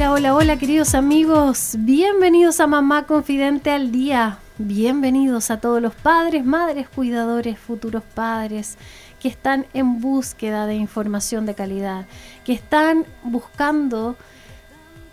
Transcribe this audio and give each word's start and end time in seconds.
Hola, 0.00 0.12
hola, 0.12 0.34
hola 0.34 0.56
queridos 0.56 0.94
amigos, 0.94 1.76
bienvenidos 1.78 2.58
a 2.60 2.66
Mamá 2.66 3.04
Confidente 3.06 3.70
al 3.70 3.92
Día, 3.92 4.38
bienvenidos 4.56 5.50
a 5.50 5.60
todos 5.60 5.82
los 5.82 5.94
padres, 5.94 6.42
madres, 6.42 6.88
cuidadores, 6.88 7.58
futuros 7.58 8.02
padres 8.14 8.78
que 9.20 9.28
están 9.28 9.66
en 9.74 10.00
búsqueda 10.00 10.64
de 10.64 10.76
información 10.76 11.44
de 11.44 11.54
calidad, 11.54 12.06
que 12.46 12.54
están 12.54 13.04
buscando 13.24 14.16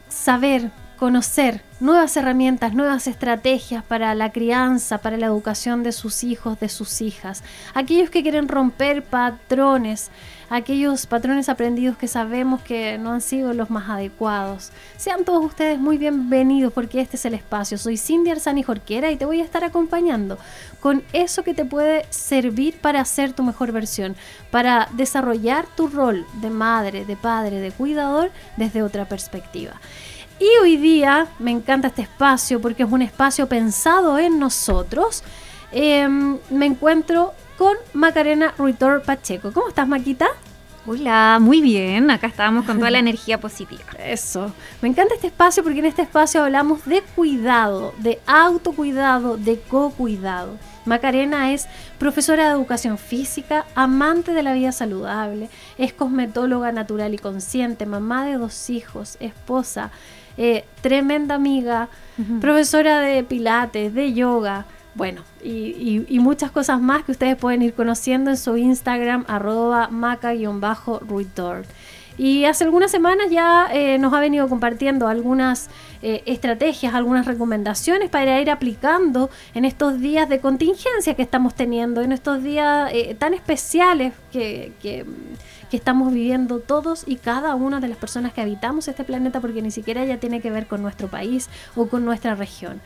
saber, 0.08 0.72
conocer 0.96 1.64
nuevas 1.82 2.16
herramientas, 2.16 2.74
nuevas 2.74 3.08
estrategias 3.08 3.84
para 3.84 4.16
la 4.16 4.32
crianza, 4.32 5.00
para 5.00 5.18
la 5.18 5.26
educación 5.26 5.84
de 5.84 5.92
sus 5.92 6.24
hijos, 6.24 6.62
de 6.62 6.70
sus 6.70 7.02
hijas, 7.02 7.44
aquellos 7.74 8.10
que 8.10 8.24
quieren 8.24 8.48
romper 8.48 9.04
patrones, 9.04 10.12
aquellos 10.50 11.06
patrones 11.06 11.50
aprendidos 11.50 11.98
que 11.98 12.08
sabemos 12.08 12.62
que 12.62 12.98
no 12.98 13.12
han 13.12 13.22
sido 13.22 13.54
los 13.54 13.70
más 13.70 13.90
adecuados. 13.90 14.72
Sean 14.96 15.26
todos 15.26 15.44
ustedes 15.44 15.80
muy 15.80 15.98
bienvenidos 15.98 16.72
porque 16.72 17.02
este 17.02 17.18
es 17.18 17.26
el 17.26 17.34
espacio. 17.34 17.78
Soy 17.78 17.98
Cindy 17.98 18.32
Arzani 18.32 18.64
Jorquera 18.64 19.12
y 19.12 19.18
te 19.18 19.26
voy 19.26 19.42
a 19.42 19.44
estar 19.44 19.64
acompañando 19.64 20.38
con 20.80 21.04
eso 21.12 21.44
que 21.44 21.54
te 21.54 21.66
puede 21.66 22.06
servir 22.10 22.80
para 22.80 23.02
hacer 23.02 23.34
tu 23.34 23.44
mejor 23.44 23.72
versión, 23.72 24.16
para 24.50 24.88
desarrollar 24.94 25.66
tu 25.76 25.88
rol 25.88 26.26
de 26.42 26.50
madre, 26.50 27.06
de 27.06 27.16
padre, 27.16 27.60
de 27.60 27.72
cuidador 27.72 28.32
desde 28.56 28.84
otra 28.84 29.06
perspectiva. 29.06 29.74
Y 30.40 30.48
hoy 30.62 30.78
día 30.78 31.28
me 31.40 31.52
encanta 31.52 31.88
este 31.88 32.04
espacio 32.04 32.62
porque 32.62 32.84
es 32.84 32.92
un 32.92 33.02
espacio 33.02 33.50
pensado 33.50 34.20
en 34.20 34.40
nosotros. 34.40 35.24
Em, 35.72 36.38
me 36.50 36.68
encuentro 36.68 37.34
con 37.58 37.76
Macarena 37.94 38.54
Ruitor 38.58 39.02
Pacheco. 39.02 39.52
¿Cómo 39.52 39.70
estás, 39.70 39.88
Maquita? 39.88 40.28
Hola, 40.86 41.40
muy 41.42 41.60
bien. 41.60 42.10
Acá 42.12 42.28
estábamos 42.28 42.66
con 42.66 42.78
toda 42.78 42.92
la 42.92 43.00
energía 43.00 43.40
positiva. 43.40 43.84
Eso. 44.00 44.54
Me 44.82 44.88
encanta 44.88 45.16
este 45.16 45.28
espacio 45.28 45.64
porque 45.64 45.80
en 45.80 45.86
este 45.86 46.04
espacio 46.04 46.44
hablamos 46.44 46.86
de 46.86 47.02
cuidado, 47.02 47.94
de 47.98 48.20
autocuidado, 48.26 49.38
de 49.38 49.60
co-cuidado. 49.60 50.58
Macarena 50.86 51.52
es 51.52 51.68
profesora 51.98 52.46
de 52.46 52.52
educación 52.54 52.98
física, 52.98 53.66
amante 53.76 54.32
de 54.32 54.44
la 54.44 54.54
vida 54.54 54.72
saludable, 54.72 55.50
es 55.78 55.92
cosmetóloga 55.92 56.72
natural 56.72 57.14
y 57.14 57.18
consciente, 57.18 57.86
mamá 57.86 58.26
de 58.26 58.38
dos 58.38 58.70
hijos, 58.70 59.18
esposa, 59.20 59.92
eh, 60.38 60.64
tremenda 60.80 61.36
amiga, 61.36 61.90
profesora 62.40 63.02
de 63.02 63.24
pilates, 63.26 63.94
de 63.94 64.14
yoga 64.14 64.66
bueno, 64.98 65.22
y, 65.44 66.20
muchas 66.20 66.50
cosas 66.50 66.82
más 66.82 67.04
que 67.04 67.12
ustedes 67.12 67.38
pueden 67.38 67.62
ir 67.62 67.74
conociendo 67.74 68.32
en 68.32 68.38
su 68.38 68.58
Instagram, 68.58 69.26
arroba 69.28 69.90
maca-ruitor. 69.90 71.66
Y 72.18 72.46
hace 72.46 72.64
algunas 72.64 72.90
semanas 72.90 73.28
ya 73.30 73.70
eh, 73.72 74.00
nos 74.00 74.12
ha 74.12 74.20
venido 74.20 74.50
compartiendo 74.50 75.08
algunas 75.08 75.70
eh, 76.02 76.24
estrategias, 76.26 76.96
algunas 76.96 77.28
recomendaciones 77.28 78.10
para 78.10 78.42
ir 78.42 78.50
aplicando 78.50 79.30
en 79.54 79.66
estos 79.66 80.02
días 80.02 80.28
de 80.28 80.40
contingencia 80.40 81.14
que 81.14 81.22
estamos 81.22 81.54
teniendo, 81.54 82.02
en 82.02 82.12
estos 82.12 82.42
días 82.42 82.90
eh, 82.92 83.16
tan 83.20 83.36
especiales 83.36 84.14
que, 84.32 84.74
que, 84.82 85.06
estamos 85.72 86.12
viviendo 86.12 86.60
todos 86.60 87.04
y 87.06 87.18
cada 87.18 87.54
una 87.54 87.80
de 87.80 87.88
las 87.88 87.98
personas 87.98 88.34
que 88.34 88.42
habitamos 88.42 88.88
este 88.88 89.04
planeta, 89.04 89.42
porque 89.42 89.62
ni 89.62 89.70
siquiera 89.70 90.04
ya 90.06 90.18
tiene 90.18 90.42
que 90.42 90.50
ver 90.50 90.66
con 90.66 90.82
nuestro 90.82 91.08
país 91.08 91.50
o 91.76 91.88
con 91.88 92.04
nuestra 92.04 92.34
región. 92.34 92.82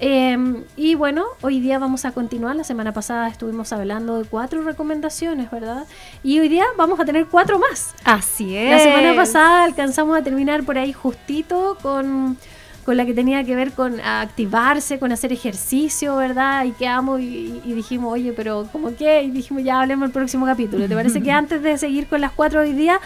Em, 0.00 0.62
y 0.76 0.94
bueno, 0.94 1.24
hoy 1.42 1.60
día 1.60 1.78
vamos 1.78 2.04
a 2.04 2.12
continuar. 2.12 2.54
La 2.54 2.64
semana 2.64 2.92
pasada 2.92 3.28
estuvimos 3.28 3.72
hablando 3.72 4.22
de 4.22 4.28
cuatro 4.28 4.62
recomendaciones, 4.62 5.50
¿verdad? 5.50 5.86
Y 6.22 6.38
hoy 6.38 6.48
día 6.48 6.64
vamos 6.76 7.00
a 7.00 7.04
tener 7.04 7.26
cuatro 7.26 7.58
más. 7.58 7.94
Así 8.04 8.56
es. 8.56 8.70
La 8.70 8.78
semana 8.78 9.14
pasada 9.14 9.64
alcanzamos 9.64 10.16
a 10.16 10.22
terminar 10.22 10.62
por 10.62 10.78
ahí 10.78 10.92
justito 10.92 11.76
con, 11.82 12.36
la 12.86 13.04
que 13.04 13.12
tenía 13.12 13.42
que 13.44 13.56
ver 13.56 13.72
con 13.72 14.00
activarse, 14.00 15.00
con 15.00 15.10
hacer 15.10 15.32
ejercicio, 15.32 16.16
¿verdad? 16.16 16.64
Y 16.64 16.70
quedamos 16.72 17.20
y, 17.20 17.60
y 17.64 17.74
dijimos, 17.74 18.12
oye, 18.12 18.32
pero 18.32 18.68
¿cómo 18.70 18.94
qué? 18.94 19.24
Y 19.24 19.30
dijimos, 19.30 19.64
ya 19.64 19.80
hablemos 19.80 20.06
el 20.06 20.12
próximo 20.12 20.46
capítulo. 20.46 20.88
¿Te 20.88 20.94
parece 20.94 21.20
que 21.20 21.30
antes 21.32 21.60
de 21.60 21.76
seguir 21.76 22.06
con 22.06 22.20
las 22.20 22.30
cuatro 22.30 22.60
hoy 22.60 22.72
día, 22.72 23.00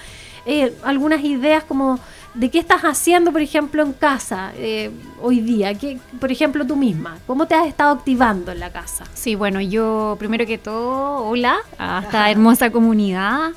eh, 0.45 0.75
algunas 0.83 1.23
ideas 1.23 1.63
como 1.63 2.01
de 2.35 2.51
qué 2.51 2.59
estás 2.59 2.83
haciendo, 2.83 3.31
por 3.33 3.43
ejemplo, 3.43 3.83
en 3.83 3.93
casa 3.93 4.53
eh, 4.57 4.91
hoy 5.21 5.41
día. 5.41 5.75
¿Qué, 5.75 5.99
por 6.21 6.33
ejemplo, 6.33 6.67
tú 6.67 6.77
misma, 6.77 7.19
¿cómo 7.27 7.47
te 7.47 7.55
has 7.55 7.67
estado 7.67 7.93
activando 7.93 8.53
en 8.53 8.61
la 8.61 8.71
casa? 8.71 9.05
Sí, 9.15 9.35
bueno, 9.35 9.61
yo 9.61 10.17
primero 10.19 10.47
que 10.47 10.59
todo, 10.59 11.25
hola 11.27 11.59
a 11.79 12.03
esta 12.05 12.31
hermosa 12.31 12.71
comunidad. 12.71 13.53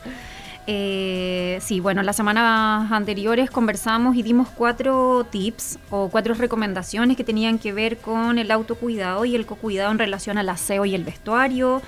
Eh, 0.68 1.60
sí, 1.62 1.80
bueno, 1.80 2.02
las 2.02 2.16
semanas 2.16 2.92
anteriores 2.92 3.52
conversamos 3.52 4.16
y 4.16 4.24
dimos 4.24 4.50
cuatro 4.50 5.26
tips 5.30 5.78
o 5.92 6.10
cuatro 6.10 6.34
recomendaciones 6.34 7.16
que 7.16 7.24
tenían 7.24 7.60
que 7.60 7.72
ver 7.72 7.98
con 7.98 8.40
el 8.40 8.50
autocuidado 8.50 9.26
y 9.26 9.36
el 9.36 9.46
cocuidado 9.46 9.92
en 9.92 10.00
relación 10.00 10.40
al 10.40 10.50
aseo 10.50 10.86
y 10.86 10.96
el 10.96 11.04
vestuario, 11.04 11.84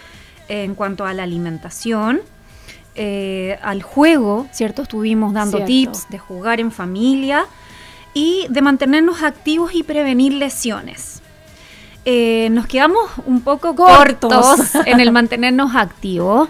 en 0.47 0.75
cuanto 0.75 1.05
a 1.05 1.13
la 1.13 1.23
alimentación 1.23 2.21
eh, 2.99 3.59
al 3.61 3.83
juego, 3.83 4.47
¿cierto? 4.51 4.81
Estuvimos 4.81 5.31
dando 5.31 5.63
tips 5.63 6.09
de 6.09 6.17
jugar 6.17 6.59
en 6.59 6.71
familia 6.71 7.45
y 8.15 8.47
de 8.49 8.61
mantenernos 8.63 9.21
activos 9.21 9.75
y 9.75 9.83
prevenir 9.83 10.33
lesiones. 10.33 11.21
Eh, 12.05 12.49
nos 12.51 12.65
quedamos 12.65 13.03
un 13.27 13.41
poco 13.41 13.75
cortos, 13.75 14.75
en 14.87 14.99
el 14.99 15.11
mantenernos 15.11 15.75
activos, 15.75 16.49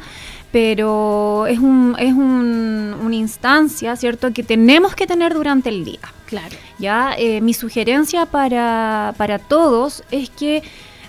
pero 0.53 1.47
es, 1.47 1.59
un, 1.59 1.97
es 1.99 2.13
una 2.13 3.15
instancia, 3.15 3.97
¿cierto?, 3.97 4.31
que 4.31 4.43
tenemos 4.43 4.95
que 4.95 5.05
tener 5.05 5.33
durante 5.33 5.67
el 5.67 5.83
día. 5.83 5.99
Claro. 6.27 6.55
Ya, 6.79 7.13
eh, 7.17 7.41
mi 7.41 7.53
sugerencia 7.53 8.25
para, 8.25 9.13
para, 9.17 9.37
todos 9.37 10.01
es 10.11 10.29
que 10.29 10.63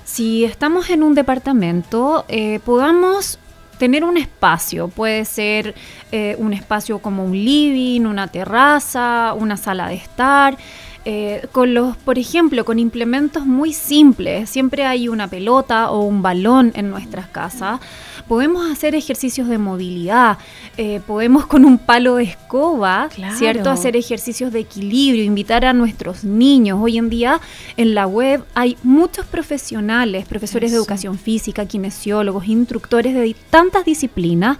si 0.04 0.44
estamos 0.44 0.90
en 0.90 1.04
un 1.04 1.14
departamento, 1.14 2.24
podamos 2.64 3.38
tener 3.78 4.04
un 4.04 4.16
espacio, 4.16 4.88
puede 4.88 5.24
ser 5.24 5.74
eh, 6.12 6.36
un 6.38 6.52
espacio 6.52 6.98
como 6.98 7.24
un 7.24 7.32
living, 7.32 8.02
una 8.02 8.28
terraza, 8.28 9.34
una 9.36 9.56
sala 9.56 9.88
de 9.88 9.94
estar, 9.94 10.58
eh, 11.04 11.46
con 11.52 11.72
los, 11.72 11.96
por 11.96 12.18
ejemplo, 12.18 12.64
con 12.64 12.78
implementos 12.78 13.46
muy 13.46 13.72
simples, 13.72 14.50
siempre 14.50 14.84
hay 14.84 15.08
una 15.08 15.28
pelota 15.28 15.90
o 15.90 16.02
un 16.02 16.20
balón 16.20 16.72
en 16.74 16.90
nuestras 16.90 17.28
casas, 17.28 17.80
podemos 18.28 18.70
hacer 18.70 18.94
ejercicios 18.94 19.48
de 19.48 19.58
movilidad, 19.58 20.38
eh, 20.76 21.00
podemos 21.06 21.46
con 21.46 21.64
un 21.64 21.78
palo 21.78 22.16
de 22.16 22.24
escoba, 22.24 23.08
¿cierto? 23.36 23.70
Hacer 23.70 23.96
ejercicios 23.96 24.52
de 24.52 24.60
equilibrio, 24.60 25.24
invitar 25.24 25.64
a 25.64 25.72
nuestros 25.72 26.22
niños. 26.22 26.78
Hoy 26.80 26.98
en 26.98 27.08
día 27.08 27.40
en 27.76 27.94
la 27.94 28.06
web 28.06 28.44
hay 28.54 28.76
muchos 28.82 29.26
profesionales, 29.26 30.26
profesores 30.26 30.70
de 30.70 30.76
educación 30.76 31.18
física, 31.18 31.66
kinesiólogos, 31.66 32.46
instructores 32.46 33.14
de 33.14 33.34
tantas 33.50 33.84
disciplinas, 33.84 34.58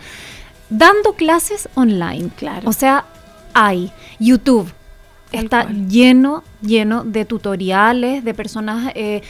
dando 0.70 1.12
clases 1.12 1.68
online. 1.74 2.30
Claro. 2.36 2.68
O 2.68 2.72
sea, 2.72 3.04
hay 3.54 3.92
YouTube 4.18 4.72
está 5.32 5.68
lleno, 5.70 6.42
lleno 6.62 7.04
de 7.04 7.24
tutoriales, 7.24 8.24
de 8.24 8.34
personas 8.34 8.92
eh, 8.94 9.22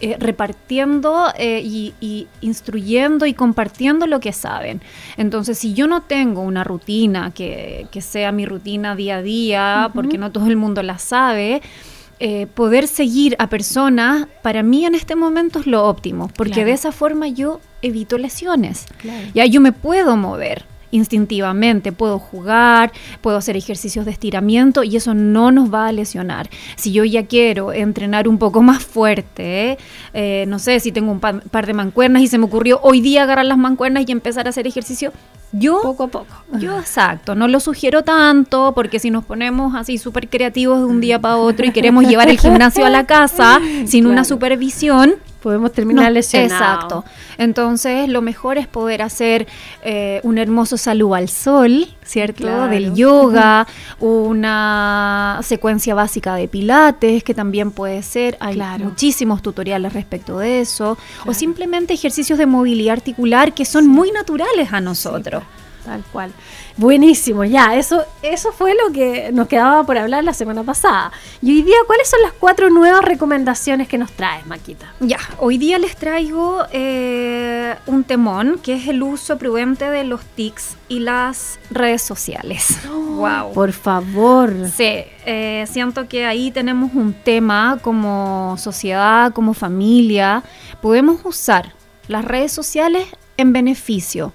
eh, 0.00 0.16
repartiendo 0.18 1.26
eh, 1.36 1.60
y, 1.64 2.28
instruyendo 2.40 3.26
y 3.26 3.34
compartiendo 3.34 4.06
lo 4.06 4.20
que 4.20 4.32
saben. 4.32 4.80
Entonces, 5.16 5.58
si 5.58 5.74
yo 5.74 5.86
no 5.86 6.02
tengo 6.02 6.42
una 6.42 6.64
rutina 6.64 7.32
que, 7.32 7.88
sea 8.00 8.32
mi 8.32 8.46
rutina 8.46 8.96
día 8.96 9.16
a 9.16 9.22
día, 9.22 9.90
porque 9.94 10.16
no 10.16 10.32
todo 10.32 10.46
el 10.46 10.56
mundo 10.56 10.82
la 10.82 10.98
sabe, 10.98 11.60
poder 12.54 12.88
seguir 12.88 13.36
a 13.38 13.48
personas, 13.48 14.26
para 14.42 14.62
mí 14.62 14.86
en 14.86 14.94
este 14.94 15.16
momento 15.16 15.58
es 15.58 15.66
lo 15.66 15.86
óptimo, 15.86 16.30
porque 16.34 16.64
de 16.64 16.72
esa 16.72 16.92
forma 16.92 17.28
yo 17.28 17.60
evito 17.82 18.16
lesiones. 18.16 18.86
Ya 19.34 19.44
yo 19.44 19.60
me 19.60 19.72
puedo 19.72 20.16
mover 20.16 20.69
instintivamente, 20.90 21.92
puedo 21.92 22.18
jugar, 22.18 22.92
puedo 23.20 23.36
hacer 23.36 23.56
ejercicios 23.56 24.04
de 24.04 24.12
estiramiento 24.12 24.82
y 24.82 24.96
eso 24.96 25.14
no 25.14 25.50
nos 25.50 25.72
va 25.72 25.86
a 25.86 25.92
lesionar. 25.92 26.48
Si 26.76 26.92
yo 26.92 27.04
ya 27.04 27.26
quiero 27.26 27.72
entrenar 27.72 28.28
un 28.28 28.38
poco 28.38 28.62
más 28.62 28.84
fuerte, 28.84 29.78
eh, 30.12 30.44
no 30.48 30.58
sé 30.58 30.80
si 30.80 30.92
tengo 30.92 31.12
un 31.12 31.20
par 31.20 31.66
de 31.66 31.74
mancuernas 31.74 32.22
y 32.22 32.26
se 32.26 32.38
me 32.38 32.44
ocurrió 32.44 32.80
hoy 32.82 33.00
día 33.00 33.22
agarrar 33.22 33.46
las 33.46 33.58
mancuernas 33.58 34.04
y 34.06 34.12
empezar 34.12 34.46
a 34.46 34.50
hacer 34.50 34.66
ejercicio, 34.66 35.12
Yo, 35.52 35.80
poco 35.82 36.04
a 36.04 36.08
poco. 36.08 36.34
Yo, 36.58 36.78
exacto, 36.78 37.34
no 37.34 37.48
lo 37.48 37.60
sugiero 37.60 38.02
tanto 38.02 38.72
porque 38.74 38.98
si 38.98 39.10
nos 39.10 39.24
ponemos 39.24 39.74
así 39.74 39.98
súper 39.98 40.28
creativos 40.28 40.78
de 40.78 40.84
un 40.84 41.00
día 41.00 41.20
para 41.20 41.36
otro 41.36 41.66
y 41.66 41.72
queremos 41.72 42.04
llevar 42.04 42.28
el 42.28 42.38
gimnasio 42.38 42.84
a 42.84 42.90
la 42.90 43.06
casa 43.06 43.60
sin 43.86 44.06
una 44.06 44.24
supervisión, 44.24 45.14
podemos 45.40 45.72
terminar 45.72 46.12
lesionados. 46.12 46.52
Exacto. 46.52 47.04
Entonces, 47.38 48.08
lo 48.08 48.22
mejor 48.22 48.58
es 48.58 48.66
poder 48.66 49.02
hacer 49.02 49.46
eh, 49.82 50.20
un 50.22 50.38
hermoso 50.38 50.76
saludo 50.76 51.14
al 51.14 51.28
sol, 51.28 51.88
¿cierto? 52.04 52.68
Del 52.68 52.94
yoga, 52.94 53.66
una 53.98 55.40
secuencia 55.42 55.94
básica 55.94 56.34
de 56.34 56.48
pilates, 56.48 57.24
que 57.24 57.34
también 57.34 57.70
puede 57.70 58.02
ser. 58.02 58.36
Hay 58.40 58.60
muchísimos 58.78 59.42
tutoriales 59.42 59.92
respecto 59.92 60.38
de 60.38 60.60
eso. 60.60 60.98
O 61.26 61.34
simplemente 61.34 61.94
ejercicios 61.94 62.38
de 62.38 62.46
movilidad 62.46 62.92
articular 62.92 63.54
que 63.54 63.64
son 63.64 63.86
muy 63.86 64.10
naturales 64.12 64.72
a 64.72 64.80
nosotros. 64.80 65.42
Tal 65.84 66.02
cual. 66.12 66.32
Buenísimo, 66.76 67.44
ya, 67.44 67.76
eso, 67.76 68.04
eso 68.22 68.52
fue 68.52 68.74
lo 68.74 68.92
que 68.92 69.30
nos 69.32 69.48
quedaba 69.48 69.84
por 69.84 69.98
hablar 69.98 70.24
la 70.24 70.34
semana 70.34 70.62
pasada. 70.62 71.12
Y 71.42 71.50
hoy 71.50 71.62
día, 71.62 71.76
¿cuáles 71.86 72.08
son 72.08 72.22
las 72.22 72.32
cuatro 72.32 72.70
nuevas 72.70 73.04
recomendaciones 73.04 73.88
que 73.88 73.98
nos 73.98 74.12
traes, 74.12 74.46
Maquita? 74.46 74.92
Ya, 75.00 75.18
hoy 75.38 75.58
día 75.58 75.78
les 75.78 75.96
traigo 75.96 76.64
eh, 76.72 77.74
un 77.86 78.04
temón, 78.04 78.60
que 78.62 78.74
es 78.74 78.88
el 78.88 79.02
uso 79.02 79.38
prudente 79.38 79.90
de 79.90 80.04
los 80.04 80.22
TICs 80.24 80.76
y 80.88 81.00
las 81.00 81.58
redes 81.70 82.02
sociales. 82.02 82.78
wow. 82.88 83.52
Por 83.52 83.72
favor. 83.72 84.52
Sí, 84.74 85.04
eh, 85.26 85.64
siento 85.70 86.08
que 86.08 86.26
ahí 86.26 86.50
tenemos 86.50 86.92
un 86.94 87.12
tema 87.12 87.78
como 87.82 88.56
sociedad, 88.58 89.32
como 89.32 89.54
familia. 89.54 90.42
Podemos 90.80 91.20
usar 91.24 91.74
las 92.08 92.24
redes 92.24 92.52
sociales 92.52 93.06
en 93.36 93.52
beneficio 93.52 94.32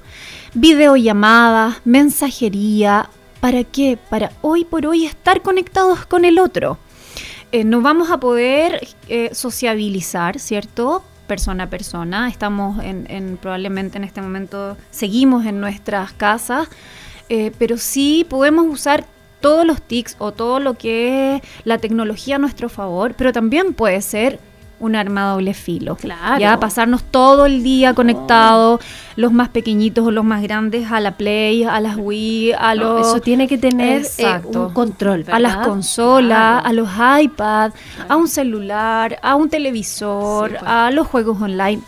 videollamadas, 0.56 1.82
mensajería. 1.86 3.10
¿Para 3.42 3.64
qué? 3.64 4.00
Para 4.10 4.32
hoy 4.42 4.66
por 4.66 4.88
hoy 4.88 5.06
estar 5.06 5.42
conectados 5.44 6.06
con 6.08 6.26
el 6.26 6.40
otro. 6.40 6.80
Eh, 7.52 7.64
no 7.64 7.82
vamos 7.82 8.10
a 8.10 8.20
poder 8.20 8.88
eh, 9.08 9.30
sociabilizar, 9.34 10.40
¿cierto? 10.40 11.04
Persona 11.28 11.66
a 11.66 11.70
persona. 11.70 12.28
Estamos 12.30 12.84
en, 12.84 13.38
probablemente 13.40 13.98
en 13.98 14.04
este 14.04 14.22
momento, 14.22 14.78
seguimos 14.90 15.46
en 15.46 15.60
nuestras 15.60 16.14
casas, 16.14 16.70
eh, 17.30 17.52
pero 17.60 17.78
sí 17.78 18.26
podemos 18.28 18.66
usar 18.68 19.06
todos 19.42 19.66
los 19.66 19.82
TICs 19.82 20.16
o 20.20 20.32
todo 20.32 20.60
lo 20.60 20.76
que 20.76 21.36
es 21.36 21.42
la 21.66 21.78
tecnología 21.78 22.38
a 22.38 22.40
nuestro 22.40 22.70
favor, 22.70 23.14
pero 23.16 23.32
también 23.32 23.74
puede 23.74 24.02
ser 24.02 24.40
un 24.86 24.96
arma 24.96 25.32
doble 25.32 25.54
filo. 25.54 25.96
Claro. 25.96 26.40
Ya 26.40 26.60
pasarnos 26.60 27.04
todo 27.04 27.46
el 27.46 27.64
día 27.64 27.94
conectados, 27.94 28.82
los 29.16 29.32
más 29.32 29.50
pequeñitos 29.50 30.06
o 30.06 30.12
los 30.12 30.24
más 30.24 30.42
grandes, 30.42 30.92
a 30.92 31.00
la 31.00 31.18
Play, 31.18 31.64
a 31.64 31.80
las 31.80 31.98
Wii, 31.98 32.54
a 32.54 32.76
los. 32.76 33.08
Eso 33.08 33.22
tiene 33.22 33.48
que 33.48 33.58
tener 33.58 34.04
eh, 34.18 34.42
un 34.46 34.74
control, 34.74 35.20
¿verdad? 35.20 35.36
A 35.36 35.40
las 35.40 35.58
consolas, 35.68 36.62
a 36.64 36.74
los 36.74 36.90
iPads, 37.22 37.76
a 38.08 38.16
un 38.16 38.28
celular, 38.28 39.20
a 39.22 39.36
un 39.36 39.50
televisor, 39.50 40.52
pues. 40.52 40.62
a 40.66 40.92
los 40.92 41.08
juegos 41.08 41.42
online 41.42 41.82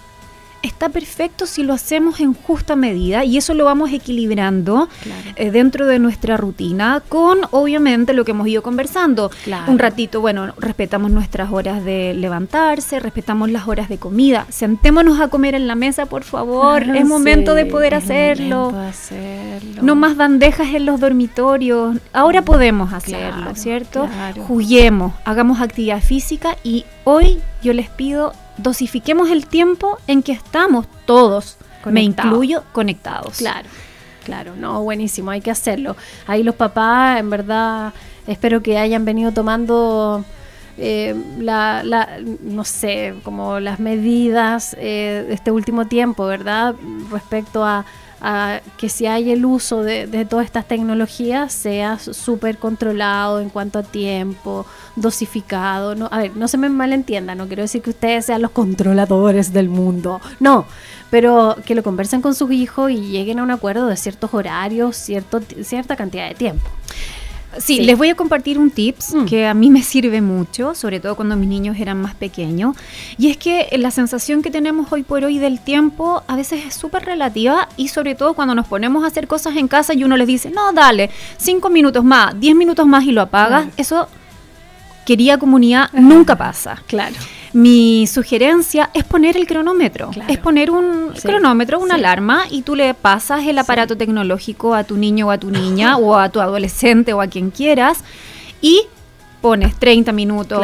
está 0.63 0.89
perfecto 0.89 1.45
si 1.45 1.63
lo 1.63 1.73
hacemos 1.73 2.19
en 2.19 2.33
justa 2.33 2.75
medida 2.75 3.23
y 3.23 3.37
eso 3.37 3.53
lo 3.53 3.65
vamos 3.65 3.91
equilibrando 3.91 4.89
eh, 5.35 5.51
dentro 5.51 5.85
de 5.85 5.99
nuestra 5.99 6.37
rutina 6.37 7.01
con 7.07 7.39
obviamente 7.51 8.13
lo 8.13 8.25
que 8.25 8.31
hemos 8.31 8.47
ido 8.47 8.61
conversando. 8.63 9.31
Un 9.67 9.79
ratito, 9.79 10.21
bueno, 10.21 10.53
respetamos 10.57 11.11
nuestras 11.11 11.51
horas 11.51 11.83
de 11.83 12.13
levantarse, 12.13 12.99
respetamos 12.99 13.49
las 13.49 13.67
horas 13.67 13.89
de 13.89 13.97
comida, 13.97 14.45
sentémonos 14.49 15.19
a 15.19 15.27
comer 15.29 15.55
en 15.55 15.67
la 15.67 15.75
mesa, 15.75 16.05
por 16.05 16.23
favor, 16.23 16.83
es 16.83 17.05
momento 17.05 17.53
de 17.53 17.65
poder 17.65 17.95
hacerlo. 17.95 18.73
No 19.81 19.95
más 19.95 20.15
bandejas 20.15 20.67
en 20.73 20.85
los 20.85 20.99
dormitorios, 20.99 21.97
ahora 22.13 22.41
podemos 22.41 22.93
hacerlo, 22.93 23.55
¿cierto? 23.55 24.07
Juguemos, 24.47 25.13
hagamos 25.25 25.61
actividad 25.61 26.01
física 26.01 26.57
y 26.63 26.85
hoy 27.09 27.41
yo 27.63 27.71
les 27.71 27.89
pido 27.89 28.33
dosifiquemos 28.57 29.29
el 29.29 29.47
tiempo 29.47 29.97
en 30.07 30.21
que 30.21 30.33
estamos 30.33 30.87
todos, 31.05 31.55
me 31.85 32.01
incluyo, 32.01 32.63
conectados. 32.73 33.37
Claro, 33.37 33.69
claro, 34.25 34.57
no, 34.57 34.83
buenísimo, 34.83 35.31
hay 35.31 35.39
que 35.39 35.49
hacerlo. 35.49 35.95
Ahí 36.25 36.43
los 36.43 36.55
papás, 36.55 37.17
en 37.21 37.29
verdad, 37.29 37.93
espero 38.27 38.61
que 38.61 38.77
hayan 38.77 39.05
venido 39.05 39.31
tomando... 39.31 40.25
Eh, 40.79 41.15
la, 41.39 41.81
la, 41.83 42.19
no 42.43 42.63
sé, 42.63 43.15
como 43.23 43.59
las 43.59 43.79
medidas 43.79 44.75
eh, 44.79 45.25
de 45.27 45.33
este 45.33 45.49
último 45.49 45.87
tiempo, 45.87 46.27
¿verdad? 46.27 46.75
Respecto 47.09 47.65
a, 47.65 47.83
que 48.77 48.89
si 48.89 49.05
hay 49.05 49.31
el 49.31 49.45
uso 49.45 49.83
de, 49.83 50.25
todas 50.29 50.45
estas 50.45 50.67
tecnologías 50.67 51.53
sea 51.53 51.99
súper 51.99 52.57
controlado 52.57 53.39
en 53.39 53.49
cuanto 53.49 53.79
a 53.79 53.83
tiempo, 53.83 54.65
dosificado. 54.95 55.95
No, 55.95 56.09
a 56.11 56.19
ver, 56.19 56.35
no 56.35 56.47
se 56.47 56.57
me 56.57 56.69
malentienda, 56.69 57.35
no 57.35 57.47
quiero 57.47 57.63
decir 57.63 57.81
que 57.81 57.91
ustedes 57.91 58.25
sean 58.25 58.41
los 58.41 58.51
controladores 58.51 59.53
del 59.53 59.69
mundo, 59.69 60.19
no, 60.39 60.65
pero 61.09 61.55
que 61.65 61.75
lo 61.75 61.83
conversen 61.83 62.21
con 62.21 62.35
sus 62.35 62.51
hijos 62.51 62.91
y 62.91 62.97
lleguen 62.97 63.39
a 63.39 63.43
un 63.43 63.51
acuerdo 63.51 63.87
de 63.87 63.97
ciertos 63.97 64.33
horarios, 64.33 64.95
cierto, 64.97 65.41
cierta 65.61 65.95
cantidad 65.95 66.27
de 66.27 66.35
tiempo. 66.35 66.67
Sí, 67.59 67.81
les 67.81 67.97
voy 67.97 68.09
a 68.09 68.15
compartir 68.15 68.59
un 68.59 68.69
tips 68.69 69.13
mm. 69.13 69.25
que 69.25 69.47
a 69.47 69.53
mí 69.53 69.69
me 69.69 69.83
sirve 69.83 70.21
mucho, 70.21 70.75
sobre 70.75 70.99
todo 70.99 71.15
cuando 71.15 71.35
mis 71.35 71.49
niños 71.49 71.77
eran 71.79 72.01
más 72.01 72.15
pequeños, 72.15 72.75
y 73.17 73.29
es 73.29 73.37
que 73.37 73.67
la 73.77 73.91
sensación 73.91 74.41
que 74.41 74.51
tenemos 74.51 74.91
hoy 74.91 75.03
por 75.03 75.23
hoy 75.23 75.37
del 75.39 75.59
tiempo 75.59 76.23
a 76.27 76.35
veces 76.35 76.65
es 76.65 76.73
súper 76.73 77.05
relativa 77.05 77.69
y 77.77 77.89
sobre 77.89 78.15
todo 78.15 78.33
cuando 78.33 78.55
nos 78.55 78.67
ponemos 78.67 79.03
a 79.03 79.07
hacer 79.07 79.27
cosas 79.27 79.55
en 79.55 79.67
casa 79.67 79.93
y 79.93 80.03
uno 80.03 80.17
les 80.17 80.27
dice, 80.27 80.49
no, 80.49 80.73
dale, 80.73 81.09
cinco 81.37 81.69
minutos 81.69 82.03
más, 82.03 82.39
diez 82.39 82.55
minutos 82.55 82.85
más 82.85 83.03
y 83.03 83.11
lo 83.11 83.21
apagas, 83.21 83.67
eso, 83.77 84.07
quería 85.05 85.37
comunidad, 85.37 85.91
nunca 85.93 86.35
pasa. 86.35 86.81
Claro. 86.87 87.15
Mi 87.57 88.05
sugerencia 88.05 88.91
es 88.93 89.03
poner 89.03 89.35
el 89.35 89.47
cronómetro. 89.47 90.11
Es 90.27 90.37
poner 90.37 90.69
un 90.69 91.11
cronómetro, 91.23 91.79
una 91.79 91.95
alarma, 91.95 92.43
y 92.51 92.61
tú 92.61 92.75
le 92.75 92.93
pasas 92.93 93.47
el 93.47 93.57
aparato 93.57 93.97
tecnológico 93.97 94.75
a 94.75 94.83
tu 94.83 94.95
niño 94.95 95.25
o 95.25 95.31
a 95.31 95.39
tu 95.39 95.49
niña, 95.49 95.97
o 95.97 96.15
a 96.15 96.29
tu 96.29 96.39
adolescente 96.39 97.13
o 97.13 97.21
a 97.21 97.25
quien 97.25 97.49
quieras, 97.49 98.03
y 98.61 98.83
pones 99.41 99.75
30 99.75 100.11
minutos, 100.11 100.63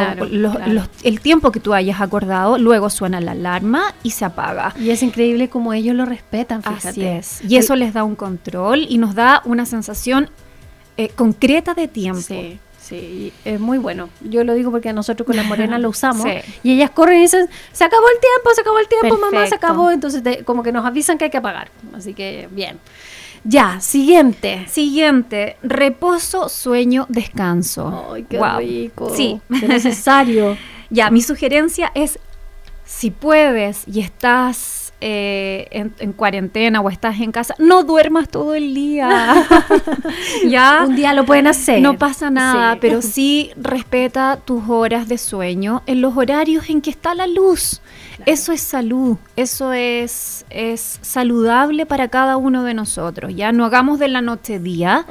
el 1.02 1.20
tiempo 1.20 1.50
que 1.50 1.58
tú 1.58 1.74
hayas 1.74 2.00
acordado, 2.00 2.58
luego 2.58 2.88
suena 2.90 3.20
la 3.20 3.32
alarma 3.32 3.92
y 4.04 4.12
se 4.12 4.24
apaga. 4.24 4.72
Y 4.78 4.90
es 4.90 5.02
increíble 5.02 5.48
como 5.48 5.72
ellos 5.72 5.96
lo 5.96 6.04
respetan, 6.04 6.62
fíjate. 6.62 6.88
Así 6.88 7.04
es. 7.04 7.50
Y 7.50 7.56
eso 7.56 7.74
les 7.74 7.92
da 7.92 8.04
un 8.04 8.14
control 8.14 8.86
y 8.88 8.98
nos 8.98 9.16
da 9.16 9.42
una 9.44 9.66
sensación 9.66 10.30
eh, 10.96 11.08
concreta 11.08 11.74
de 11.74 11.88
tiempo. 11.88 12.20
Sí. 12.20 12.60
Sí, 12.84 13.32
es 13.46 13.58
muy 13.58 13.78
bueno. 13.78 14.10
Yo 14.20 14.44
lo 14.44 14.52
digo 14.52 14.70
porque 14.70 14.92
nosotros 14.92 15.26
con 15.26 15.36
la 15.36 15.42
morena 15.44 15.78
lo 15.78 15.88
usamos. 15.90 16.26
Y 16.62 16.72
ellas 16.72 16.90
corren 16.90 17.18
y 17.18 17.22
dicen, 17.22 17.48
se 17.72 17.82
acabó 17.82 18.06
el 18.10 18.20
tiempo, 18.20 18.54
se 18.54 18.60
acabó 18.60 18.78
el 18.78 18.88
tiempo, 18.88 19.16
mamá, 19.16 19.46
se 19.46 19.54
acabó. 19.54 19.90
Entonces 19.90 20.22
como 20.44 20.62
que 20.62 20.70
nos 20.70 20.84
avisan 20.84 21.16
que 21.16 21.24
hay 21.24 21.30
que 21.30 21.38
apagar. 21.38 21.70
Así 21.94 22.12
que 22.12 22.46
bien. 22.50 22.78
Ya, 23.42 23.80
siguiente. 23.80 24.66
Siguiente, 24.68 25.56
reposo, 25.62 26.50
sueño, 26.50 27.06
descanso. 27.08 28.10
Ay, 28.12 28.26
qué 28.28 28.38
rico. 28.58 29.14
Sí. 29.14 29.40
Qué 29.60 29.66
necesario. 29.66 30.58
ya, 30.90 31.10
mi 31.10 31.22
sugerencia 31.22 31.90
es, 31.94 32.18
si 32.84 33.10
puedes 33.10 33.88
y 33.88 34.00
estás 34.00 34.83
eh, 35.06 35.68
en, 35.98 36.14
cuarentena 36.14 36.80
o 36.80 36.88
estás 36.88 37.20
en 37.20 37.30
casa, 37.30 37.54
no 37.58 37.82
duermas 37.82 38.26
todo 38.30 38.54
el 38.54 38.72
día. 38.72 39.46
ya. 40.48 40.86
Un 40.88 40.96
día 40.96 41.12
lo 41.12 41.26
pueden 41.26 41.46
hacer. 41.46 41.82
No 41.82 41.98
pasa 41.98 42.30
nada, 42.30 42.78
pero 42.80 43.02
sí 43.02 43.50
respeta 43.54 44.38
tus 44.42 44.66
horas 44.66 45.06
de 45.06 45.18
sueño 45.18 45.82
en 45.84 46.00
los 46.00 46.16
horarios 46.16 46.70
en 46.70 46.80
que 46.80 46.88
está 46.88 47.14
la 47.14 47.26
luz. 47.26 47.82
Eso 48.24 48.52
es 48.52 48.62
salud, 48.62 49.18
eso 49.36 49.74
es, 49.74 50.46
es 50.48 50.98
saludable 51.02 51.84
para 51.84 52.08
cada 52.08 52.38
uno 52.38 52.62
de 52.62 52.72
nosotros. 52.72 53.34
Ya 53.36 53.52
no 53.52 53.66
hagamos 53.66 53.98
de 53.98 54.08
la 54.08 54.22
noche 54.22 54.58
día. 54.58 55.04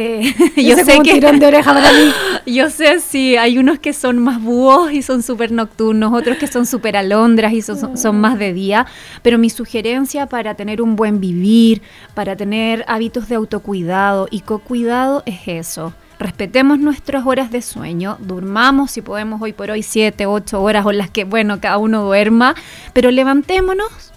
Eh, 0.00 0.32
yo 0.56 0.76
sé 0.76 1.00
que 1.02 1.20
de 1.20 1.46
oreja 1.46 1.74
para 1.74 1.92
mí. 1.92 2.12
Yo 2.46 2.70
sé 2.70 3.00
si 3.00 3.36
hay 3.36 3.58
unos 3.58 3.80
que 3.80 3.92
son 3.92 4.18
más 4.18 4.40
búhos 4.40 4.92
y 4.92 5.02
son 5.02 5.22
súper 5.22 5.50
nocturnos, 5.52 6.14
otros 6.14 6.38
que 6.38 6.46
son 6.46 6.66
súper 6.66 6.96
alondras 6.96 7.52
y 7.52 7.60
son, 7.60 7.98
son, 7.98 8.20
más 8.20 8.38
de 8.38 8.54
día, 8.54 8.86
pero 9.22 9.38
mi 9.38 9.50
sugerencia 9.50 10.26
para 10.26 10.54
tener 10.54 10.80
un 10.80 10.96
buen 10.96 11.20
vivir, 11.20 11.82
para 12.14 12.36
tener 12.36 12.84
hábitos 12.86 13.28
de 13.28 13.34
autocuidado 13.34 14.28
y 14.30 14.40
co-cuidado 14.40 15.24
es 15.26 15.46
eso. 15.46 15.92
Respetemos 16.18 16.78
nuestras 16.78 17.26
horas 17.26 17.50
de 17.50 17.60
sueño, 17.60 18.16
durmamos 18.20 18.92
si 18.92 19.02
podemos 19.02 19.42
hoy 19.42 19.52
por 19.52 19.70
hoy 19.70 19.82
7, 19.82 20.24
8 20.24 20.62
horas 20.62 20.86
o 20.86 20.92
las 20.92 21.10
que, 21.10 21.24
bueno, 21.24 21.60
cada 21.60 21.76
uno 21.76 22.04
duerma, 22.04 22.54
pero 22.94 23.10
levantémonos, 23.10 24.12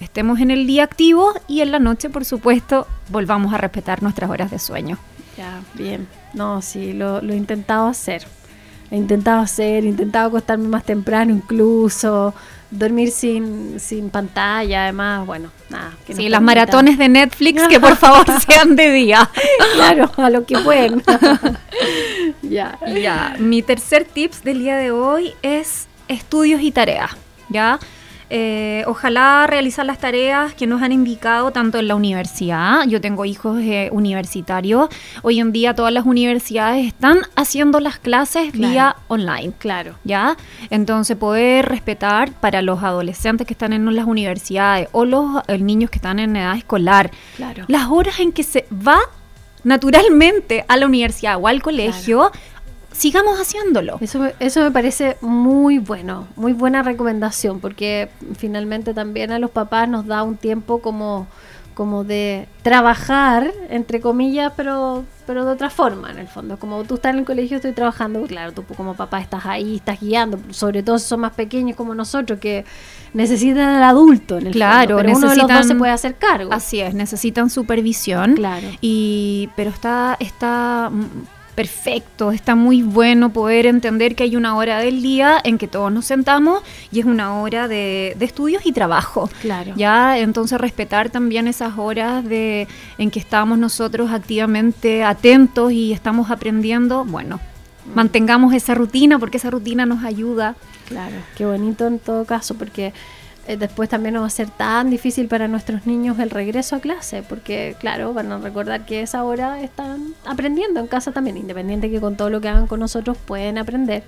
estemos 0.00 0.40
en 0.40 0.50
el 0.50 0.66
día 0.66 0.82
activo 0.82 1.34
y 1.46 1.60
en 1.60 1.70
la 1.70 1.78
noche, 1.78 2.10
por 2.10 2.24
supuesto, 2.24 2.86
volvamos 3.10 3.54
a 3.54 3.58
respetar 3.58 4.02
nuestras 4.02 4.28
horas 4.28 4.50
de 4.50 4.58
sueño. 4.58 4.98
Ya, 5.36 5.60
bien. 5.74 6.08
No, 6.32 6.62
sí, 6.62 6.92
lo, 6.92 7.20
lo 7.20 7.32
he 7.32 7.36
intentado 7.36 7.86
hacer. 7.88 8.26
he 8.90 8.96
intentado 8.96 9.40
hacer, 9.40 9.84
he 9.84 9.88
intentado 9.88 10.28
acostarme 10.28 10.68
más 10.68 10.84
temprano 10.84 11.32
incluso, 11.32 12.34
dormir 12.70 13.10
sin, 13.10 13.78
sin 13.78 14.10
pantalla, 14.10 14.84
además, 14.84 15.26
bueno, 15.26 15.50
nada. 15.68 15.92
Que 16.06 16.14
sí, 16.14 16.28
las 16.28 16.40
maratones 16.42 16.98
de 16.98 17.08
Netflix 17.08 17.66
que 17.68 17.80
por 17.80 17.96
favor 17.96 18.24
sean 18.46 18.76
de 18.76 18.90
día. 18.92 19.28
claro, 19.74 20.10
a 20.16 20.30
lo 20.30 20.44
que 20.44 20.58
pueden. 20.58 21.02
ya. 22.42 22.78
Ya, 22.86 23.36
mi 23.38 23.62
tercer 23.62 24.04
tips 24.04 24.42
del 24.42 24.60
día 24.60 24.76
de 24.76 24.90
hoy 24.90 25.34
es 25.42 25.86
estudios 26.08 26.60
y 26.62 26.70
tareas, 26.70 27.10
¿ya? 27.48 27.78
Eh, 28.28 28.82
ojalá 28.86 29.46
realizar 29.46 29.86
las 29.86 29.98
tareas 29.98 30.54
que 30.54 30.66
nos 30.66 30.82
han 30.82 30.92
indicado 30.92 31.50
tanto 31.52 31.78
en 31.78 31.88
la 31.88 31.94
universidad. 31.94 32.84
Yo 32.86 33.00
tengo 33.00 33.24
hijos 33.24 33.60
eh, 33.60 33.88
universitarios. 33.92 34.88
Hoy 35.22 35.38
en 35.40 35.52
día 35.52 35.74
todas 35.74 35.92
las 35.92 36.06
universidades 36.06 36.86
están 36.86 37.18
haciendo 37.36 37.80
las 37.80 37.98
clases 37.98 38.52
vía 38.52 38.96
online. 39.08 39.52
Claro. 39.58 39.94
¿Ya? 40.04 40.36
Entonces 40.70 41.16
poder 41.16 41.66
respetar 41.66 42.32
para 42.32 42.62
los 42.62 42.82
adolescentes 42.82 43.46
que 43.46 43.54
están 43.54 43.72
en 43.72 43.94
las 43.94 44.06
universidades 44.06 44.88
o 44.92 45.04
los 45.04 45.42
eh, 45.46 45.58
niños 45.58 45.90
que 45.90 45.98
están 45.98 46.18
en 46.18 46.36
edad 46.36 46.56
escolar 46.56 47.10
las 47.68 47.88
horas 47.88 48.20
en 48.20 48.32
que 48.32 48.42
se 48.42 48.66
va 48.72 48.98
naturalmente 49.64 50.64
a 50.68 50.76
la 50.76 50.86
universidad 50.86 51.38
o 51.40 51.48
al 51.48 51.62
colegio 51.62 52.30
sigamos 52.96 53.38
haciéndolo. 53.38 53.98
Eso, 54.00 54.26
eso 54.40 54.60
me 54.60 54.70
parece 54.70 55.16
muy 55.20 55.78
bueno, 55.78 56.26
muy 56.36 56.52
buena 56.52 56.82
recomendación, 56.82 57.60
porque 57.60 58.08
finalmente 58.36 58.94
también 58.94 59.32
a 59.32 59.38
los 59.38 59.50
papás 59.50 59.88
nos 59.88 60.06
da 60.06 60.22
un 60.22 60.36
tiempo 60.36 60.80
como, 60.80 61.26
como 61.74 62.04
de 62.04 62.48
trabajar, 62.62 63.52
entre 63.68 64.00
comillas, 64.00 64.52
pero, 64.56 65.04
pero 65.26 65.44
de 65.44 65.52
otra 65.52 65.68
forma, 65.68 66.10
en 66.10 66.18
el 66.18 66.26
fondo. 66.26 66.58
Como 66.58 66.84
tú 66.84 66.94
estás 66.94 67.12
en 67.12 67.20
el 67.20 67.24
colegio, 67.26 67.56
estoy 67.56 67.72
trabajando, 67.72 68.22
claro, 68.22 68.52
tú 68.52 68.64
como 68.64 68.94
papá 68.94 69.20
estás 69.20 69.44
ahí, 69.44 69.76
estás 69.76 70.00
guiando, 70.00 70.38
sobre 70.50 70.82
todo 70.82 70.98
si 70.98 71.06
son 71.06 71.20
más 71.20 71.34
pequeños 71.34 71.76
como 71.76 71.94
nosotros, 71.94 72.38
que 72.38 72.64
necesitan 73.12 73.76
al 73.76 73.82
adulto, 73.82 74.38
en 74.38 74.46
el 74.48 74.52
claro, 74.52 74.98
fondo, 74.98 75.18
uno 75.18 75.30
de 75.30 75.36
los 75.36 75.48
dos 75.48 75.66
se 75.66 75.74
puede 75.74 75.92
hacer 75.92 76.14
cargo. 76.14 76.52
Así 76.52 76.80
es, 76.80 76.94
necesitan 76.94 77.50
supervisión. 77.50 78.34
Claro. 78.34 78.68
Y, 78.80 79.50
pero 79.54 79.70
está, 79.70 80.16
está 80.18 80.90
perfecto, 81.56 82.32
está 82.32 82.54
muy 82.54 82.82
bueno 82.82 83.32
poder 83.32 83.64
entender 83.64 84.14
que 84.14 84.24
hay 84.24 84.36
una 84.36 84.54
hora 84.56 84.78
del 84.78 85.00
día 85.02 85.40
en 85.42 85.56
que 85.56 85.66
todos 85.66 85.90
nos 85.90 86.04
sentamos 86.04 86.62
y 86.92 87.00
es 87.00 87.06
una 87.06 87.40
hora 87.40 87.66
de, 87.66 88.14
estudios 88.20 88.66
y 88.66 88.72
trabajo. 88.72 89.30
Claro. 89.40 89.72
Ya, 89.74 90.18
entonces 90.18 90.60
respetar 90.60 91.08
también 91.08 91.48
esas 91.48 91.78
horas 91.78 92.22
de 92.24 92.68
en 92.98 93.10
que 93.10 93.18
estamos 93.18 93.58
nosotros 93.58 94.10
activamente 94.12 95.02
atentos 95.02 95.72
y 95.72 95.92
estamos 95.92 96.30
aprendiendo, 96.30 97.06
bueno, 97.06 97.36
mm. 97.86 97.94
mantengamos 97.96 98.52
esa 98.52 98.74
rutina 98.74 99.18
porque 99.18 99.38
esa 99.38 99.50
rutina 99.50 99.86
nos 99.86 100.04
ayuda. 100.04 100.56
Claro, 100.88 101.16
qué 101.36 101.46
bonito 101.46 101.86
en 101.86 101.98
todo 101.98 102.26
caso, 102.26 102.54
porque 102.56 102.92
eh, 103.46 103.56
después 103.56 103.88
también 103.88 104.14
no 104.14 104.20
va 104.20 104.26
a 104.26 104.30
ser 104.30 104.48
tan 104.50 104.90
difícil 104.90 105.28
para 105.28 105.48
nuestros 105.48 105.86
niños 105.86 106.18
el 106.18 106.30
regreso 106.30 106.76
a 106.76 106.80
clase, 106.80 107.22
porque 107.22 107.76
claro, 107.78 108.12
van 108.12 108.32
a 108.32 108.38
recordar 108.38 108.84
que 108.84 109.02
esa 109.02 109.24
hora 109.24 109.60
están 109.62 110.14
aprendiendo 110.24 110.80
en 110.80 110.86
casa 110.86 111.12
también, 111.12 111.36
independiente 111.36 111.90
que 111.90 112.00
con 112.00 112.16
todo 112.16 112.30
lo 112.30 112.40
que 112.40 112.48
hagan 112.48 112.66
con 112.66 112.80
nosotros 112.80 113.16
pueden 113.16 113.58
aprender 113.58 114.02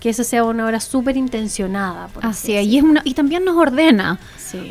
que 0.00 0.10
esa 0.10 0.24
sea 0.24 0.44
una 0.44 0.66
hora 0.66 0.80
súper 0.80 1.16
intencionada. 1.16 2.08
así 2.20 2.54
es, 2.54 2.66
y, 2.66 2.78
es 2.78 2.84
una, 2.84 3.00
y 3.04 3.14
también 3.14 3.44
nos 3.44 3.56
ordena. 3.56 4.18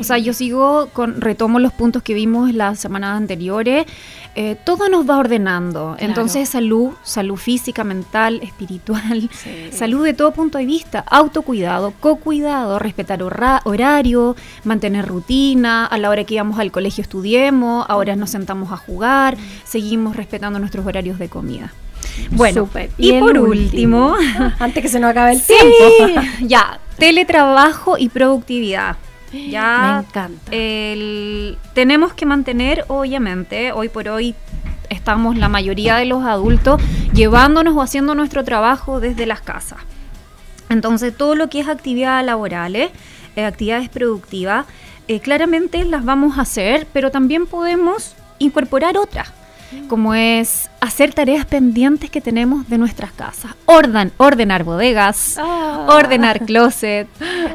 O 0.00 0.04
sea, 0.04 0.18
yo 0.18 0.32
sigo 0.32 0.88
con, 0.92 1.20
retomo 1.20 1.58
los 1.58 1.72
puntos 1.72 2.02
que 2.02 2.14
vimos 2.14 2.52
las 2.54 2.80
semanas 2.80 3.16
anteriores, 3.16 3.86
eh, 4.34 4.56
todo 4.64 4.88
nos 4.88 5.08
va 5.08 5.18
ordenando. 5.18 5.96
Entonces, 5.98 6.48
salud, 6.48 6.90
salud 7.02 7.36
física, 7.36 7.84
mental, 7.84 8.40
espiritual, 8.42 9.28
salud 9.72 10.04
de 10.04 10.14
todo 10.14 10.32
punto 10.32 10.58
de 10.58 10.66
vista, 10.66 11.04
autocuidado, 11.06 11.92
co-cuidado, 12.00 12.78
respetar 12.78 13.22
horario, 14.06 14.36
mantener 14.64 15.06
rutina, 15.06 15.86
a 15.86 15.98
la 15.98 16.10
hora 16.10 16.24
que 16.24 16.34
íbamos 16.34 16.58
al 16.58 16.70
colegio 16.70 17.02
estudiemos, 17.02 17.84
ahora 17.88 18.16
nos 18.16 18.30
sentamos 18.30 18.72
a 18.72 18.76
jugar, 18.76 19.36
seguimos 19.64 20.16
respetando 20.16 20.58
nuestros 20.58 20.86
horarios 20.86 21.18
de 21.18 21.28
comida. 21.28 21.72
Bueno, 22.30 22.68
y, 22.98 23.12
por 23.14 23.38
último, 23.38 24.14
antes 24.58 24.82
que 24.82 24.88
se 24.88 25.00
nos 25.00 25.10
acabe 25.10 25.32
el 25.32 25.42
tiempo, 25.42 26.22
ya, 26.42 26.78
teletrabajo 26.98 27.98
y 27.98 28.08
productividad. 28.08 28.96
Ya, 29.32 30.02
Me 30.02 30.08
encanta. 30.08 30.30
tenemos 31.74 32.14
que 32.14 32.24
mantener, 32.24 32.84
obviamente, 32.88 33.72
hoy 33.72 33.88
por 33.88 34.08
hoy 34.08 34.34
estamos 34.88 35.36
la 35.36 35.48
mayoría 35.48 35.96
de 35.96 36.04
los 36.04 36.24
adultos 36.24 36.80
llevándonos 37.12 37.74
o 37.74 37.82
haciendo 37.82 38.14
nuestro 38.14 38.44
trabajo 38.44 39.00
desde 39.00 39.26
las 39.26 39.40
casas. 39.40 39.80
Entonces, 40.68 41.16
todo 41.16 41.34
lo 41.34 41.48
que 41.48 41.60
es 41.60 41.68
actividades 41.68 42.24
laborales, 42.24 42.90
actividades 43.44 43.88
productivas, 43.88 44.66
eh, 45.08 45.20
claramente 45.20 45.84
las 45.84 46.04
vamos 46.04 46.38
a 46.38 46.42
hacer, 46.42 46.86
pero 46.92 47.10
también 47.10 47.46
podemos 47.46 48.14
incorporar 48.38 48.96
otras 48.96 49.32
como 49.88 50.14
es 50.14 50.70
hacer 50.80 51.12
tareas 51.12 51.44
pendientes 51.44 52.10
que 52.10 52.20
tenemos 52.20 52.68
de 52.68 52.78
nuestras 52.78 53.12
casas. 53.12 53.52
Orden, 53.66 54.12
ordenar 54.16 54.64
bodegas, 54.64 55.36
ah. 55.38 55.86
ordenar 55.88 56.40
closet. 56.46 57.08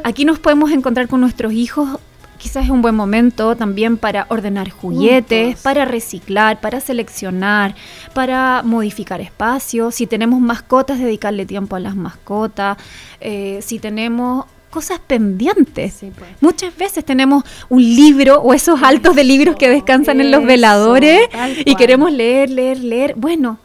Aquí 0.04 0.26
nos 0.26 0.40
podemos 0.40 0.72
encontrar 0.72 1.08
con 1.08 1.22
nuestros 1.22 1.54
hijos. 1.54 2.00
Quizás 2.38 2.66
es 2.66 2.72
un 2.72 2.82
buen 2.82 2.96
momento 2.96 3.56
también 3.56 3.98
para 3.98 4.26
ordenar 4.30 4.72
juguetes, 4.72 5.62
para 5.62 5.86
reciclar, 5.86 6.60
para 6.60 6.80
seleccionar, 6.80 7.76
para 8.16 8.64
modificar 8.64 9.22
espacios. 9.22 9.94
Si 9.94 10.08
tenemos 10.08 10.42
mascotas, 10.42 10.98
dedicarle 10.98 11.46
tiempo 11.46 11.76
a 11.76 11.80
las 11.80 11.96
mascotas. 11.96 12.78
Eh, 13.20 13.60
si 13.62 13.78
tenemos 13.78 14.46
cosas 14.72 15.00
pendientes. 15.00 16.00
Pues. 16.00 16.30
Muchas 16.40 16.76
veces 16.76 17.06
tenemos 17.06 17.44
un 17.70 17.84
libro 17.84 18.42
o 18.42 18.54
esos 18.54 18.82
altos 18.82 19.16
de 19.16 19.24
libros 19.24 19.56
que 19.56 19.70
descansan 19.70 20.20
en 20.22 20.32
los 20.32 20.44
veladores 20.44 21.30
y 21.66 21.76
queremos 21.76 22.12
leer, 22.12 22.50
leer, 22.50 22.80
leer. 22.80 23.14
Bueno, 23.16 23.60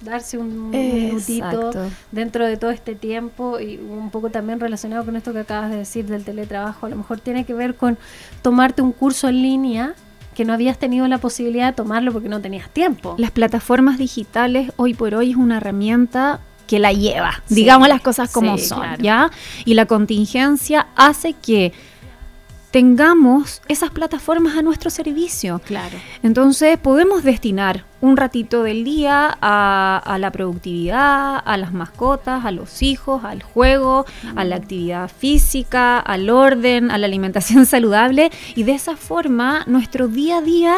darse 0.00 0.38
un 0.38 0.70
minutito 0.70 1.72
dentro 2.12 2.46
de 2.46 2.56
todo 2.56 2.70
este 2.70 2.94
tiempo 2.94 3.60
y 3.60 3.76
un 3.76 4.10
poco 4.10 4.30
también 4.30 4.60
relacionado 4.60 5.04
con 5.04 5.16
esto 5.16 5.32
que 5.32 5.40
acabas 5.40 5.70
de 5.70 5.78
decir 5.78 6.06
del 6.06 6.24
teletrabajo, 6.24 6.86
a 6.86 6.88
lo 6.88 6.96
mejor 6.96 7.20
tiene 7.20 7.44
que 7.44 7.54
ver 7.54 7.74
con 7.74 7.98
tomarte 8.42 8.82
un 8.82 8.92
curso 8.92 9.28
en 9.28 9.42
línea 9.42 9.94
que 10.34 10.44
no 10.44 10.52
habías 10.52 10.78
tenido 10.78 11.08
la 11.08 11.18
posibilidad 11.18 11.66
de 11.66 11.72
tomarlo 11.72 12.12
porque 12.12 12.28
no 12.28 12.40
tenías 12.40 12.70
tiempo. 12.70 13.16
Las 13.18 13.32
plataformas 13.32 13.98
digitales 13.98 14.70
hoy 14.76 14.94
por 14.94 15.14
hoy 15.16 15.32
es 15.32 15.36
una 15.36 15.56
herramienta 15.56 16.40
que 16.68 16.78
la 16.78 16.92
lleva, 16.92 17.42
digamos 17.48 17.88
las 17.88 18.00
cosas 18.00 18.30
como 18.30 18.56
son, 18.58 18.96
¿ya? 18.98 19.30
Y 19.64 19.74
la 19.74 19.86
contingencia 19.86 20.86
hace 20.94 21.32
que 21.32 21.72
tengamos 22.70 23.62
esas 23.68 23.90
plataformas 23.90 24.56
a 24.56 24.62
nuestro 24.62 24.90
servicio. 24.90 25.60
Claro. 25.64 25.96
Entonces 26.22 26.78
podemos 26.78 27.24
destinar 27.24 27.84
un 28.00 28.16
ratito 28.16 28.62
del 28.62 28.84
día 28.84 29.36
a, 29.40 30.16
la 30.20 30.30
productividad, 30.30 31.42
a 31.44 31.56
las 31.56 31.72
mascotas, 31.72 32.44
a 32.44 32.50
los 32.50 32.82
hijos, 32.82 33.24
al 33.24 33.42
juego, 33.42 34.04
a 34.36 34.44
la 34.44 34.56
actividad 34.56 35.10
física, 35.10 35.98
al 35.98 36.30
orden, 36.30 36.90
a 36.90 36.98
la 36.98 37.06
alimentación 37.06 37.66
saludable 37.66 38.30
y 38.54 38.62
de 38.64 38.72
esa 38.72 38.96
forma 38.96 39.64
nuestro 39.66 40.06
día 40.06 40.38
a 40.38 40.42
día 40.42 40.76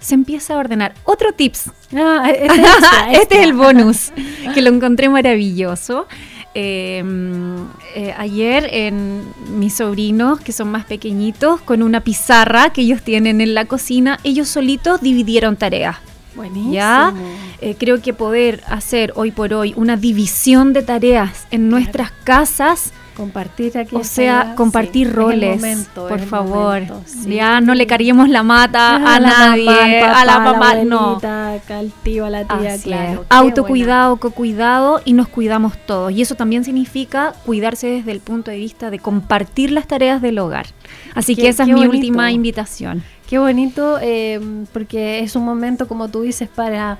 se 0.00 0.14
empieza 0.14 0.54
a 0.54 0.58
ordenar. 0.58 0.94
Otro 1.04 1.32
tips. 1.32 1.70
Ah, 1.92 2.30
este, 2.30 2.62
este, 3.20 3.38
es 3.40 3.44
el 3.46 3.52
bonus, 3.52 4.12
que 4.54 4.62
lo 4.62 4.70
encontré 4.70 5.08
maravilloso. 5.08 6.06
Em, 6.54 7.66
eh, 7.96 8.14
ayer 8.16 8.68
en 8.72 9.24
mis 9.58 9.74
sobrinos, 9.74 10.38
que 10.38 10.52
son 10.52 10.70
más 10.70 10.84
pequeñitos, 10.84 11.60
con 11.60 11.82
una 11.82 12.00
pizarra 12.02 12.70
que 12.70 12.82
ellos 12.82 13.02
tienen 13.02 13.40
en 13.40 13.54
la 13.54 13.64
cocina, 13.64 14.20
ellos 14.22 14.48
solitos 14.48 15.00
dividieron 15.00 15.56
tareas. 15.56 15.96
Buenísimo. 16.36 16.72
¿Ya? 16.72 17.12
Eh, 17.60 17.74
creo 17.76 18.00
que 18.00 18.14
poder 18.14 18.62
hacer 18.68 19.12
hoy 19.16 19.32
por 19.32 19.52
hoy 19.52 19.74
una 19.76 19.96
división 19.96 20.72
de 20.72 20.82
tareas 20.82 21.48
en 21.50 21.68
nuestras 21.68 22.12
casas 22.22 22.92
Compartir 23.20 23.76
aquí. 23.76 23.94
O 23.96 24.02
sea, 24.02 24.54
compartir 24.54 25.12
roles, 25.12 25.90
por 25.94 26.20
favor. 26.20 26.80
Ya 27.26 27.60
no 27.60 27.74
le 27.74 27.86
carguemos 27.86 28.30
la 28.30 28.42
mata 28.42 28.96
a, 28.96 29.20
nadie, 29.20 30.00
a 30.00 30.24
la 30.24 30.38
mamá, 30.38 30.76
no. 30.76 31.20
la 31.20 32.48
tía, 32.48 32.78
claro. 32.82 33.26
Autocuidado, 33.28 34.16
co-cuidado 34.16 35.02
y 35.04 35.12
nos 35.12 35.28
cuidamos 35.28 35.74
todos. 35.84 36.12
Y 36.12 36.22
eso 36.22 36.34
también 36.34 36.64
significa 36.64 37.34
cuidarse 37.44 37.88
desde 37.88 38.12
el 38.12 38.20
punto 38.20 38.50
de 38.50 38.56
vista 38.56 38.88
de 38.88 38.98
compartir 38.98 39.70
las 39.70 39.86
tareas 39.86 40.22
del 40.22 40.38
hogar. 40.38 40.68
Así 41.14 41.36
que 41.36 41.48
esa 41.48 41.64
es 41.64 41.68
mi 41.68 41.84
última 41.84 42.32
invitación. 42.32 43.02
Qué 43.28 43.38
bonito, 43.38 43.98
eh, 44.00 44.40
porque 44.72 45.18
es 45.18 45.36
un 45.36 45.44
momento, 45.44 45.86
como 45.86 46.08
tú 46.08 46.22
dices, 46.22 46.48
para 46.48 46.96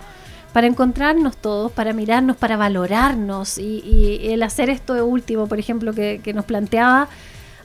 para 0.52 0.66
encontrarnos 0.66 1.36
todos, 1.36 1.70
para 1.72 1.92
mirarnos, 1.92 2.36
para 2.36 2.56
valorarnos. 2.56 3.58
Y, 3.58 4.20
el 4.22 4.42
hacer 4.42 4.70
esto 4.70 5.04
último, 5.04 5.46
por 5.46 5.58
ejemplo, 5.58 5.92
que, 5.92 6.32
nos 6.34 6.44
planteaba, 6.44 7.08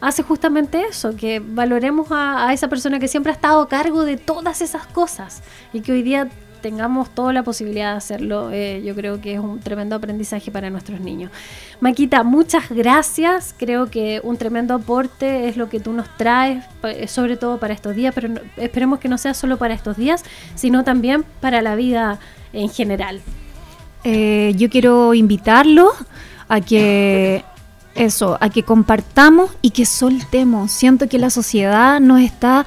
hace 0.01 0.23
justamente 0.23 0.81
eso, 0.89 1.15
que 1.15 1.39
valoremos 1.39 2.07
a, 2.11 2.51
esa 2.53 2.67
persona 2.67 2.99
que 2.99 3.07
siempre 3.07 3.31
ha 3.31 3.35
estado 3.35 3.61
a 3.61 3.67
cargo 3.67 4.03
de 4.05 4.17
todas 4.17 4.61
esas 4.61 4.85
cosas 4.87 5.41
y 5.73 5.81
que 5.81 5.91
hoy 5.91 6.03
día 6.03 6.29
tengamos 6.61 7.11
toda 7.11 7.31
la 7.31 7.43
posibilidad 7.43 7.91
de 7.91 7.97
hacerlo, 7.97 8.49
eh, 8.51 8.81
yo 8.83 8.95
creo 8.95 9.21
que 9.21 9.35
es 9.35 9.39
un 9.39 9.59
tremendo 9.59 9.95
aprendizaje 9.95 10.49
para 10.49 10.71
nuestros 10.71 10.99
niños. 10.99 11.31
Maquita, 11.79 12.23
muchas 12.23 12.69
gracias. 12.71 13.53
Creo 13.55 13.91
que 13.91 14.19
un 14.23 14.37
tremendo 14.37 14.73
aporte 14.73 15.47
es 15.47 15.57
lo 15.57 15.69
que 15.69 15.79
tú 15.79 15.93
nos 15.93 16.09
traes, 16.17 16.63
sobre 17.05 17.37
todo 17.37 17.59
para 17.59 17.75
estos 17.75 17.95
días, 17.95 18.15
pero 18.15 18.33
esperemos 18.57 18.97
que 18.97 19.07
no 19.09 19.19
sea 19.19 19.35
solo 19.35 19.57
para 19.57 19.75
estos 19.75 19.95
días, 19.95 20.23
sino 20.55 20.83
también 20.83 21.23
para 21.39 21.61
la 21.61 21.75
vida 21.75 22.19
en 22.55 22.69
general. 22.69 23.21
Eh, 24.03 24.53
yo 24.55 24.69
quiero 24.69 25.13
invitarlo 25.13 25.91
a 26.47 26.61
que 26.61 27.43
eso, 27.95 28.37
a 28.39 28.49
que 28.49 28.63
compartamos 28.63 29.51
y 29.61 29.71
que 29.71 29.85
soltemos. 29.85 30.71
Siento 30.71 31.09
que 31.09 31.17
la 31.17 31.29
sociedad 31.29 31.99
nos 31.99 32.21
está, 32.21 32.65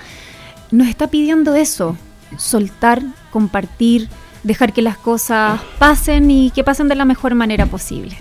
nos 0.70 0.88
está 0.88 1.08
pidiendo 1.08 1.54
eso, 1.54 1.96
soltar, 2.36 3.02
compartir, 3.30 4.08
dejar 4.42 4.72
que 4.72 4.82
las 4.82 4.98
cosas 4.98 5.60
pasen 5.78 6.30
y 6.30 6.50
que 6.50 6.64
pasen 6.64 6.88
de 6.88 6.94
la 6.94 7.04
mejor 7.04 7.34
manera 7.34 7.66
posible. 7.66 8.16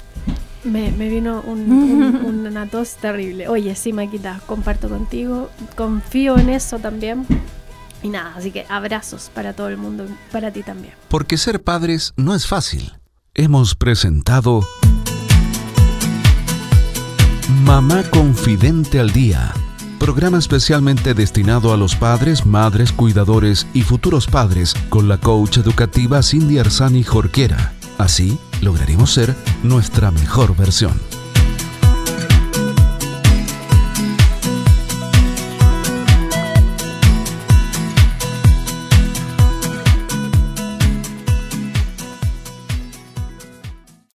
Me, 0.63 0.91
vino 0.91 1.41
una 1.47 2.65
tos 2.67 2.95
terrible. 2.95 3.47
Oye, 3.47 3.73
sí, 3.75 3.93
Maquita, 3.93 4.41
comparto 4.45 4.89
contigo, 4.89 5.49
confío 5.75 6.37
en 6.37 6.49
eso 6.49 6.79
también. 6.79 7.25
Nada, 8.09 8.33
así 8.35 8.51
que 8.51 8.65
abrazos 8.69 9.31
para 9.33 9.53
todo 9.53 9.69
el 9.69 9.77
mundo, 9.77 10.05
para 10.31 10.51
ti 10.51 10.63
también. 10.63 10.93
Porque 11.09 11.37
ser 11.37 11.63
padres 11.63 12.13
no 12.15 12.35
es 12.35 12.47
fácil. 12.47 12.93
Hemos 13.33 13.75
presentado 13.75 14.65
Mamá 17.63 18.03
Confidente 18.09 18.99
al 18.99 19.11
Día, 19.11 19.53
programa 19.99 20.37
especialmente 20.37 21.13
destinado 21.13 21.73
a 21.73 21.77
los 21.77 21.95
padres, 21.95 22.45
madres, 22.45 22.91
cuidadores 22.91 23.67
y 23.73 23.83
futuros 23.83 24.27
padres 24.27 24.73
con 24.89 25.07
la 25.07 25.17
coach 25.17 25.57
educativa 25.57 26.23
Cindy 26.23 26.59
Arzani 26.59 27.03
Jorquera. 27.03 27.73
Así 27.97 28.37
lograremos 28.61 29.11
ser 29.13 29.35
nuestra 29.63 30.11
mejor 30.11 30.55
versión. 30.55 31.06